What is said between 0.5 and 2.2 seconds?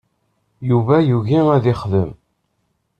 Yuba yugi ad yexdem.